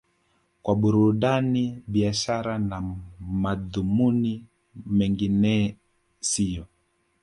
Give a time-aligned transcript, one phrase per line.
[0.61, 4.45] kwa burudani biashara na madhumuni
[4.85, 5.75] mengine
[6.19, 6.65] siyo